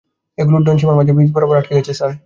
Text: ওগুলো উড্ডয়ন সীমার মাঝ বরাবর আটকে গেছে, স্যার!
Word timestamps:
ওগুলো 0.37 0.55
উড্ডয়ন 0.57 0.77
সীমার 0.79 0.97
মাঝ 0.99 1.07
বরাবর 1.33 1.59
আটকে 1.59 1.73
গেছে, 1.77 1.93
স্যার! 1.93 2.11